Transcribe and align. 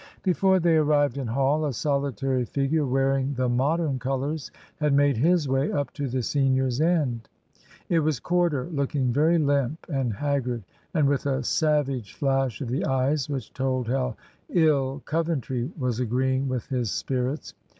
Before 0.23 0.59
they 0.59 0.77
arrived 0.77 1.19
in 1.19 1.27
Hall, 1.27 1.63
a 1.63 1.71
solitary 1.73 2.43
figure 2.43 2.87
wearing 2.87 3.35
the 3.35 3.47
Modern 3.47 3.99
colours 3.99 4.49
had 4.77 4.95
made 4.95 5.15
his 5.15 5.47
way 5.47 5.71
up 5.71 5.93
to 5.93 6.07
the 6.07 6.23
seniors' 6.23 6.81
end. 6.81 7.29
It 7.87 7.99
was 7.99 8.19
Corder, 8.19 8.65
looking 8.71 9.13
very 9.13 9.37
limp 9.37 9.85
and 9.87 10.11
haggard, 10.11 10.63
and 10.95 11.07
with 11.07 11.27
a 11.27 11.43
savage 11.43 12.13
flash 12.15 12.61
of 12.61 12.67
the 12.69 12.83
eyes 12.83 13.29
which 13.29 13.53
told 13.53 13.87
how 13.89 14.15
ill 14.49 15.03
"Coventry" 15.05 15.71
was 15.77 15.99
agreeing 15.99 16.47
with 16.47 16.65
his 16.65 16.89
spirits. 16.91 17.53